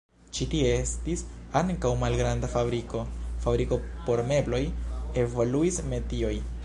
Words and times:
Ĉi 0.35 0.45
tie 0.51 0.69
estis 0.75 1.23
ankaŭ 1.59 1.91
malgranda 2.03 2.49
fabriko, 2.53 3.03
fabriko 3.45 3.79
por 4.09 4.23
mebloj, 4.33 4.63
evoluis 5.27 5.79
metioj. 5.93 6.35